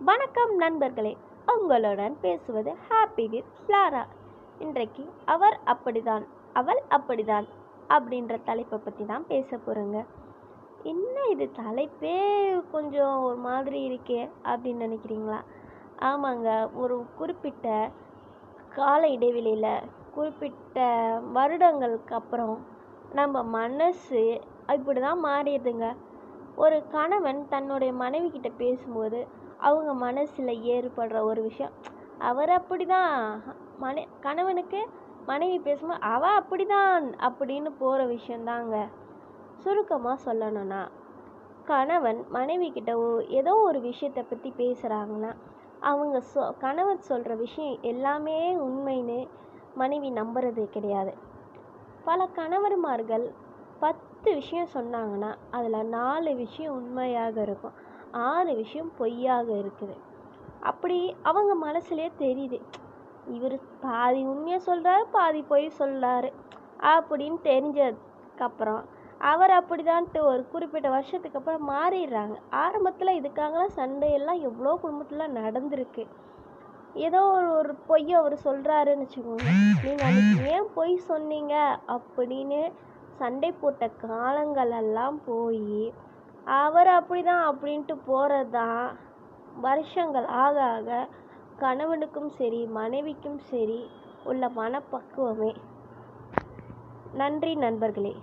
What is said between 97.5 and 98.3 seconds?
நண்பர்களே.